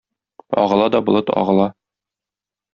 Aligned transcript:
Агыла 0.61 0.87
да 0.95 1.03
болыт 1.05 1.27
агыла. 1.39 1.69